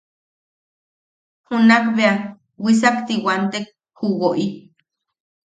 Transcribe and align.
Junak 1.47 1.85
bea 1.95 2.15
wisakti 2.63 3.13
wantek 3.25 3.65
ju 3.97 4.05
woʼi;. 4.19 4.45